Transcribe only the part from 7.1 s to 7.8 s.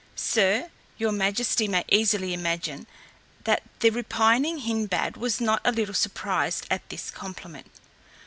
compliment.